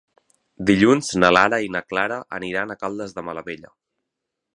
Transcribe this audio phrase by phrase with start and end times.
[0.69, 3.71] Dilluns na Lara i na Clara aniran a Caldes de Malavella.